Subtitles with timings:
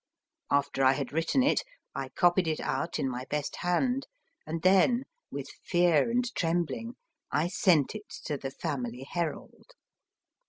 [0.49, 1.61] After I had written it
[1.93, 4.07] I copied it out in my best hand, GEORGE R.
[4.07, 4.61] SIMS 85 and
[4.95, 6.95] then, with fear and trembling,
[7.31, 9.73] I sent it to the Family Herald.